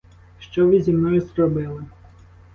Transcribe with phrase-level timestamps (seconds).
[0.39, 1.83] Що ви зі мною зробили!